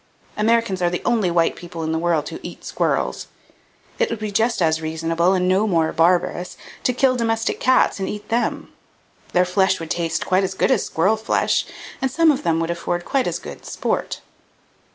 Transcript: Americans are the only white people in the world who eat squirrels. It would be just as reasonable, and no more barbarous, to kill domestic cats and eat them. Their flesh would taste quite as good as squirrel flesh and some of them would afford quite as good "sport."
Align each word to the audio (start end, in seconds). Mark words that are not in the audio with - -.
Americans 0.35 0.81
are 0.81 0.89
the 0.89 1.03
only 1.05 1.29
white 1.29 1.55
people 1.55 1.83
in 1.83 1.91
the 1.91 1.99
world 1.99 2.27
who 2.29 2.39
eat 2.41 2.65
squirrels. 2.65 3.27
It 3.99 4.09
would 4.09 4.17
be 4.17 4.31
just 4.31 4.59
as 4.59 4.81
reasonable, 4.81 5.33
and 5.33 5.47
no 5.47 5.67
more 5.67 5.93
barbarous, 5.93 6.57
to 6.85 6.91
kill 6.93 7.15
domestic 7.15 7.59
cats 7.59 7.99
and 7.99 8.09
eat 8.09 8.29
them. 8.29 8.73
Their 9.33 9.45
flesh 9.45 9.79
would 9.79 9.91
taste 9.91 10.25
quite 10.25 10.43
as 10.43 10.55
good 10.55 10.71
as 10.71 10.83
squirrel 10.83 11.17
flesh 11.17 11.67
and 12.01 12.09
some 12.09 12.31
of 12.31 12.41
them 12.41 12.59
would 12.61 12.71
afford 12.71 13.05
quite 13.05 13.27
as 13.27 13.37
good 13.37 13.63
"sport." 13.63 14.21